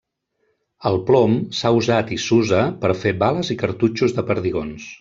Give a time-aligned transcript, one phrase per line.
[0.89, 4.89] El plom s'ha usat i s’usa per fer bales i cartutxos de perdigons.